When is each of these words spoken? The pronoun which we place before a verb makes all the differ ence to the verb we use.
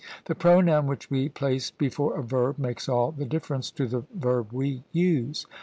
The 0.25 0.33
pronoun 0.33 0.87
which 0.87 1.11
we 1.11 1.29
place 1.29 1.69
before 1.69 2.17
a 2.17 2.23
verb 2.23 2.57
makes 2.57 2.89
all 2.89 3.11
the 3.11 3.23
differ 3.23 3.53
ence 3.53 3.69
to 3.69 3.85
the 3.85 4.03
verb 4.11 4.47
we 4.51 4.81
use. 4.91 5.45